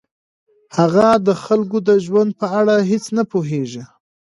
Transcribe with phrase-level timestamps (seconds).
[0.77, 3.83] هغه د خلکو د ژوند په اړه هیڅ نه پوهیږي.